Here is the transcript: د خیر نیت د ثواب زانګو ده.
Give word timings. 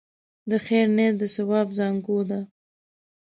د 0.49 0.51
خیر 0.65 0.87
نیت 0.97 1.15
د 1.21 1.23
ثواب 1.35 1.67
زانګو 1.77 2.19
ده. 2.29 2.39